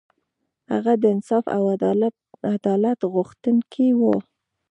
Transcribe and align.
هغه 0.71 0.93
د 1.01 1.03
انصاف 1.13 1.45
او 1.55 1.63
عدالت 2.55 2.99
غوښتونکی 3.13 3.89
و. 3.99 4.01